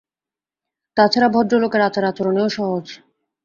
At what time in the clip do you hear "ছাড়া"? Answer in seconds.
1.07-1.27